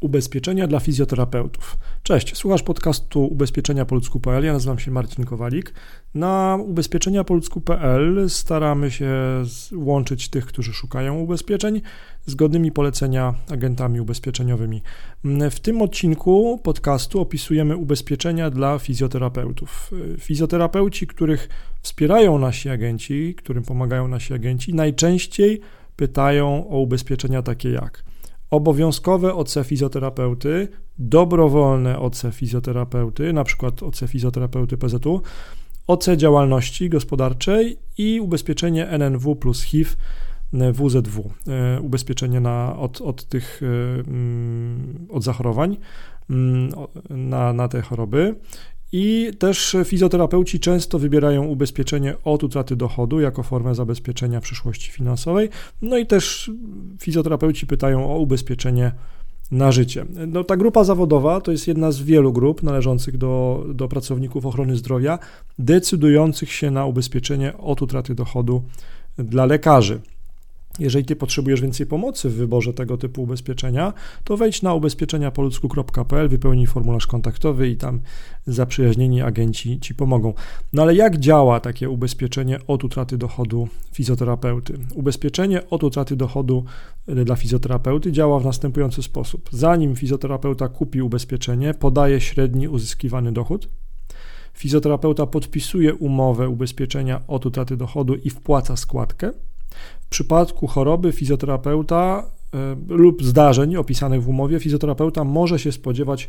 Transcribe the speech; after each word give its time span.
Ubezpieczenia 0.00 0.66
dla 0.66 0.80
fizjoterapeutów. 0.80 1.78
Cześć, 2.02 2.36
słuchasz 2.36 2.62
podcastu 2.62 3.24
Ubezpieczenia 3.24 3.84
Polsku.pl. 3.84 4.44
Ja 4.44 4.52
nazywam 4.52 4.78
się 4.78 4.90
Marcin 4.90 5.24
Kowalik. 5.24 5.74
Na 6.14 6.58
ubezpieczenia 6.66 7.24
Polsku.pl 7.24 8.30
staramy 8.30 8.90
się 8.90 9.10
łączyć 9.76 10.28
tych, 10.28 10.46
którzy 10.46 10.72
szukają 10.72 11.18
ubezpieczeń, 11.18 11.80
zgodnymi 12.26 12.72
polecenia 12.72 13.34
agentami 13.50 14.00
ubezpieczeniowymi. 14.00 14.82
W 15.50 15.60
tym 15.60 15.82
odcinku 15.82 16.60
podcastu 16.62 17.20
opisujemy 17.20 17.76
ubezpieczenia 17.76 18.50
dla 18.50 18.78
fizjoterapeutów. 18.78 19.90
Fizjoterapeuci, 20.18 21.06
których 21.06 21.48
wspierają 21.82 22.38
nasi 22.38 22.68
agenci, 22.68 23.34
którym 23.34 23.62
pomagają 23.62 24.08
nasi 24.08 24.34
agenci, 24.34 24.74
najczęściej 24.74 25.60
pytają 25.96 26.68
o 26.68 26.80
ubezpieczenia 26.80 27.42
takie 27.42 27.70
jak 27.70 28.08
obowiązkowe 28.50 29.34
OC 29.34 29.54
fizjoterapeuty, 29.64 30.68
dobrowolne 30.98 31.98
OC 31.98 32.22
fizjoterapeuty, 32.32 33.32
na 33.32 33.44
przykład 33.44 33.82
OC 33.82 34.00
fizjoterapeuty 34.06 34.76
PZU, 34.76 35.22
OC 35.86 36.08
działalności 36.16 36.88
gospodarczej 36.90 37.78
i 37.98 38.20
ubezpieczenie 38.20 38.86
NNW 38.86 39.36
plus 39.36 39.62
HIV 39.62 39.90
WZW, 40.52 41.30
e, 41.48 41.80
ubezpieczenie 41.80 42.40
na, 42.40 42.76
od, 42.76 43.00
od 43.00 43.24
tych 43.24 43.60
e, 43.62 44.00
mm, 44.10 45.06
od 45.10 45.24
zachorowań 45.24 45.76
mm, 46.30 46.70
na, 47.10 47.52
na 47.52 47.68
te 47.68 47.82
choroby. 47.82 48.34
I 48.92 49.30
też 49.38 49.76
fizjoterapeuci 49.84 50.60
często 50.60 50.98
wybierają 50.98 51.44
ubezpieczenie 51.44 52.14
od 52.24 52.44
utraty 52.44 52.76
dochodu 52.76 53.20
jako 53.20 53.42
formę 53.42 53.74
zabezpieczenia 53.74 54.40
przyszłości 54.40 54.90
finansowej. 54.90 55.48
No 55.82 55.98
i 55.98 56.06
też 56.06 56.50
fizjoterapeuci 57.00 57.66
pytają 57.66 58.12
o 58.12 58.18
ubezpieczenie 58.18 58.92
na 59.50 59.72
życie. 59.72 60.04
No, 60.26 60.44
ta 60.44 60.56
grupa 60.56 60.84
zawodowa 60.84 61.40
to 61.40 61.52
jest 61.52 61.68
jedna 61.68 61.92
z 61.92 62.02
wielu 62.02 62.32
grup 62.32 62.62
należących 62.62 63.18
do, 63.18 63.64
do 63.74 63.88
pracowników 63.88 64.46
ochrony 64.46 64.76
zdrowia, 64.76 65.18
decydujących 65.58 66.52
się 66.52 66.70
na 66.70 66.86
ubezpieczenie 66.86 67.58
od 67.58 67.82
utraty 67.82 68.14
dochodu 68.14 68.62
dla 69.18 69.46
lekarzy. 69.46 70.00
Jeżeli 70.78 71.04
ty 71.04 71.16
potrzebujesz 71.16 71.60
więcej 71.60 71.86
pomocy 71.86 72.28
w 72.30 72.34
wyborze 72.34 72.74
tego 72.74 72.96
typu 72.96 73.22
ubezpieczenia, 73.22 73.92
to 74.24 74.36
wejdź 74.36 74.62
na 74.62 74.74
ubezpieczeniapoludzku.pl, 74.74 76.28
wypełnij 76.28 76.66
formularz 76.66 77.06
kontaktowy 77.06 77.68
i 77.68 77.76
tam 77.76 78.00
zaprzyjaźnieni 78.46 79.22
agenci 79.22 79.80
ci 79.80 79.94
pomogą. 79.94 80.34
No 80.72 80.82
ale 80.82 80.94
jak 80.94 81.16
działa 81.16 81.60
takie 81.60 81.90
ubezpieczenie 81.90 82.58
od 82.66 82.84
utraty 82.84 83.18
dochodu 83.18 83.68
fizjoterapeuty? 83.92 84.78
Ubezpieczenie 84.94 85.70
od 85.70 85.84
utraty 85.84 86.16
dochodu 86.16 86.64
e, 87.06 87.24
dla 87.24 87.36
fizjoterapeuty 87.36 88.12
działa 88.12 88.40
w 88.40 88.44
następujący 88.44 89.02
sposób. 89.02 89.48
Zanim 89.52 89.96
fizjoterapeuta 89.96 90.68
kupi 90.68 91.02
ubezpieczenie, 91.02 91.74
podaje 91.74 92.20
średni 92.20 92.68
uzyskiwany 92.68 93.32
dochód. 93.32 93.68
Fizjoterapeuta 94.54 95.26
podpisuje 95.26 95.94
umowę 95.94 96.48
ubezpieczenia 96.48 97.20
od 97.26 97.46
utraty 97.46 97.76
dochodu 97.76 98.14
i 98.14 98.30
wpłaca 98.30 98.76
składkę. 98.76 99.32
W 100.00 100.08
przypadku 100.08 100.66
choroby 100.66 101.12
fizjoterapeuta 101.12 102.30
e, 102.54 102.76
lub 102.88 103.24
zdarzeń 103.24 103.76
opisanych 103.76 104.22
w 104.22 104.28
umowie, 104.28 104.60
fizjoterapeuta 104.60 105.24
może 105.24 105.58
się 105.58 105.72
spodziewać 105.72 106.28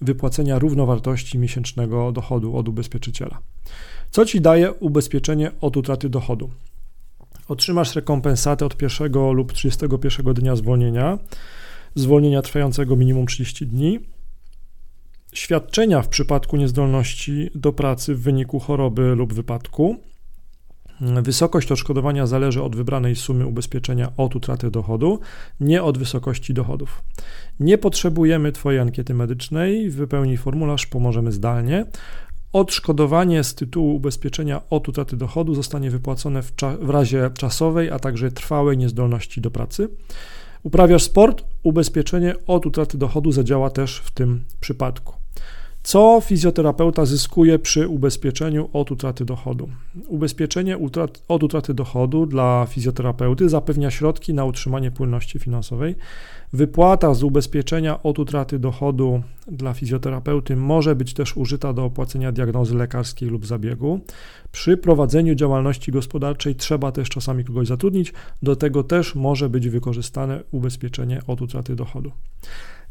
wypłacenia 0.00 0.58
równowartości 0.58 1.38
miesięcznego 1.38 2.12
dochodu 2.12 2.56
od 2.56 2.68
ubezpieczyciela. 2.68 3.38
Co 4.10 4.24
ci 4.24 4.40
daje 4.40 4.72
ubezpieczenie 4.72 5.50
od 5.60 5.76
utraty 5.76 6.08
dochodu? 6.08 6.50
Otrzymasz 7.48 7.94
rekompensatę 7.94 8.66
od 8.66 8.76
pierwszego 8.76 9.32
lub 9.32 9.52
31 9.52 10.34
dnia 10.34 10.56
zwolnienia, 10.56 11.18
zwolnienia 11.94 12.42
trwającego 12.42 12.96
minimum 12.96 13.26
30 13.26 13.66
dni, 13.66 14.00
świadczenia 15.32 16.02
w 16.02 16.08
przypadku 16.08 16.56
niezdolności 16.56 17.50
do 17.54 17.72
pracy 17.72 18.14
w 18.14 18.22
wyniku 18.22 18.60
choroby 18.60 19.14
lub 19.14 19.32
wypadku, 19.32 19.96
Wysokość 21.00 21.72
odszkodowania 21.72 22.26
zależy 22.26 22.62
od 22.62 22.76
wybranej 22.76 23.16
sumy 23.16 23.46
ubezpieczenia 23.46 24.12
od 24.16 24.36
utraty 24.36 24.70
dochodu, 24.70 25.20
nie 25.60 25.82
od 25.82 25.98
wysokości 25.98 26.54
dochodów. 26.54 27.02
Nie 27.60 27.78
potrzebujemy 27.78 28.52
Twojej 28.52 28.80
ankiety 28.80 29.14
medycznej, 29.14 29.90
wypełnij 29.90 30.36
formularz, 30.36 30.86
pomożemy 30.86 31.32
zdalnie. 31.32 31.86
Odszkodowanie 32.52 33.44
z 33.44 33.54
tytułu 33.54 33.94
ubezpieczenia 33.94 34.60
od 34.70 34.88
utraty 34.88 35.16
dochodu 35.16 35.54
zostanie 35.54 35.90
wypłacone 35.90 36.42
w, 36.42 36.52
w 36.80 36.90
razie 36.90 37.30
czasowej, 37.38 37.90
a 37.90 37.98
także 37.98 38.30
trwałej 38.30 38.78
niezdolności 38.78 39.40
do 39.40 39.50
pracy. 39.50 39.88
Uprawiasz 40.62 41.02
sport, 41.02 41.44
ubezpieczenie 41.62 42.34
od 42.46 42.66
utraty 42.66 42.98
dochodu 42.98 43.32
zadziała 43.32 43.70
też 43.70 43.98
w 43.98 44.10
tym 44.10 44.44
przypadku. 44.60 45.14
Co 45.84 46.20
fizjoterapeuta 46.24 47.04
zyskuje 47.04 47.58
przy 47.58 47.88
ubezpieczeniu 47.88 48.68
od 48.72 48.90
utraty 48.90 49.24
dochodu? 49.24 49.68
Ubezpieczenie 50.08 50.78
utrat, 50.78 51.22
od 51.28 51.42
utraty 51.42 51.74
dochodu 51.74 52.26
dla 52.26 52.66
fizjoterapeuty 52.68 53.48
zapewnia 53.48 53.90
środki 53.90 54.34
na 54.34 54.44
utrzymanie 54.44 54.90
płynności 54.90 55.38
finansowej. 55.38 55.94
Wypłata 56.52 57.14
z 57.14 57.22
ubezpieczenia 57.22 58.02
od 58.02 58.18
utraty 58.18 58.58
dochodu 58.58 59.22
dla 59.46 59.74
fizjoterapeuty 59.74 60.56
może 60.56 60.96
być 60.96 61.14
też 61.14 61.36
użyta 61.36 61.72
do 61.72 61.84
opłacenia 61.84 62.32
diagnozy 62.32 62.74
lekarskiej 62.74 63.28
lub 63.28 63.46
zabiegu. 63.46 64.00
Przy 64.52 64.76
prowadzeniu 64.76 65.34
działalności 65.34 65.92
gospodarczej 65.92 66.54
trzeba 66.54 66.92
też 66.92 67.08
czasami 67.08 67.44
kogoś 67.44 67.68
zatrudnić, 67.68 68.12
do 68.42 68.56
tego 68.56 68.82
też 68.82 69.14
może 69.14 69.48
być 69.48 69.68
wykorzystane 69.68 70.42
ubezpieczenie 70.50 71.20
od 71.26 71.42
utraty 71.42 71.76
dochodu. 71.76 72.10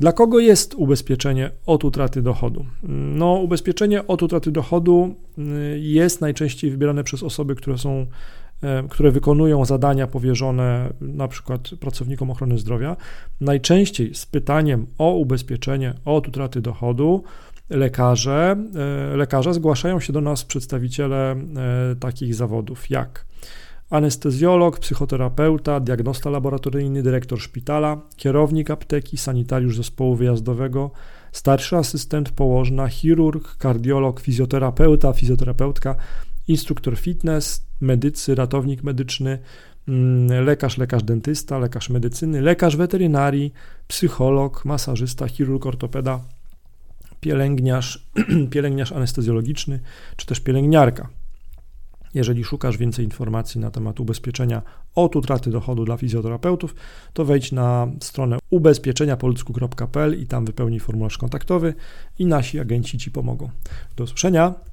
Dla 0.00 0.12
kogo 0.12 0.38
jest 0.38 0.74
ubezpieczenie 0.74 1.50
od 1.66 1.84
utraty 1.84 2.22
dochodu? 2.22 2.66
No, 2.88 3.34
ubezpieczenie 3.34 4.06
od 4.06 4.22
utraty 4.22 4.50
dochodu 4.50 5.14
y, 5.38 5.42
jest 5.80 6.20
najczęściej 6.20 6.70
wybierane 6.70 7.04
przez 7.04 7.22
osoby, 7.22 7.54
które 7.54 7.78
są 7.78 8.06
e, 8.62 8.88
które 8.88 9.10
wykonują 9.10 9.64
zadania 9.64 10.06
powierzone 10.06 10.92
na 11.00 11.28
przykład 11.28 11.68
pracownikom 11.80 12.30
ochrony 12.30 12.58
zdrowia, 12.58 12.96
najczęściej 13.40 14.14
z 14.14 14.26
pytaniem 14.26 14.86
o 14.98 15.12
ubezpieczenie 15.12 15.94
od 16.04 16.28
utraty 16.28 16.60
dochodu 16.60 17.22
lekarze, 17.70 18.56
e, 19.12 19.16
lekarze 19.16 19.54
zgłaszają 19.54 20.00
się 20.00 20.12
do 20.12 20.20
nas 20.20 20.44
przedstawiciele 20.44 21.32
e, 21.32 21.36
takich 22.00 22.34
zawodów 22.34 22.90
jak 22.90 23.24
anestezjolog, 23.90 24.78
psychoterapeuta, 24.78 25.80
diagnosta 25.80 26.30
laboratoryjny, 26.30 27.02
dyrektor 27.02 27.40
szpitala, 27.40 28.00
kierownik 28.16 28.70
apteki, 28.70 29.16
sanitariusz 29.16 29.76
zespołu 29.76 30.16
wyjazdowego, 30.16 30.90
starszy 31.32 31.76
asystent 31.76 32.30
położna, 32.30 32.88
chirurg, 32.88 33.56
kardiolog, 33.56 34.20
fizjoterapeuta, 34.20 35.12
fizjoterapeutka, 35.12 35.96
instruktor 36.48 36.98
fitness, 36.98 37.66
medycy, 37.80 38.34
ratownik 38.34 38.82
medyczny, 38.82 39.38
mm, 39.88 40.44
lekarz, 40.44 40.78
lekarz 40.78 41.02
dentysta, 41.02 41.58
lekarz 41.58 41.90
medycyny, 41.90 42.40
lekarz 42.40 42.76
weterynarii, 42.76 43.52
psycholog, 43.88 44.64
masażysta, 44.64 45.28
chirurg, 45.28 45.66
ortopeda, 45.66 46.20
pielęgniarz, 47.20 48.10
pielęgniarz 48.52 48.92
anestezjologiczny, 48.92 49.80
czy 50.16 50.26
też 50.26 50.40
pielęgniarka. 50.40 51.19
Jeżeli 52.14 52.44
szukasz 52.44 52.76
więcej 52.76 53.04
informacji 53.04 53.60
na 53.60 53.70
temat 53.70 54.00
ubezpieczenia 54.00 54.62
od 54.94 55.16
utraty 55.16 55.50
dochodu 55.50 55.84
dla 55.84 55.96
fizjoterapeutów, 55.96 56.74
to 57.12 57.24
wejdź 57.24 57.52
na 57.52 57.88
stronę 58.00 58.38
ubezpieczeniapoludzku.pl 58.50 60.20
i 60.22 60.26
tam 60.26 60.44
wypełnij 60.44 60.80
formularz 60.80 61.18
kontaktowy 61.18 61.74
i 62.18 62.26
nasi 62.26 62.60
agenci 62.60 62.98
Ci 62.98 63.10
pomogą. 63.10 63.50
Do 63.96 64.04
usłyszenia. 64.04 64.69